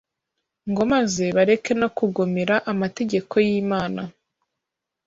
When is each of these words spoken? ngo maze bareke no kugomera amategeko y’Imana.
ngo 0.69 0.81
maze 0.93 1.23
bareke 1.35 1.71
no 1.81 1.87
kugomera 1.97 2.55
amategeko 2.71 3.33
y’Imana. 3.47 4.01